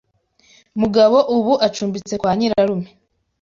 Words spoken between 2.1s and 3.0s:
kwa nyirarume.